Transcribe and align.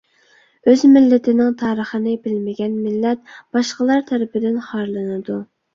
ئۆز 0.71 0.85
مىللىتىنىڭ 0.93 1.51
تارىخىنى 1.59 2.15
بىلمىگەن 2.25 2.75
مىللەت 2.89 3.25
باشقىلار 3.59 4.05
تەرىپىدىن 4.13 4.63
خارلىنىدۇ. 4.73 5.43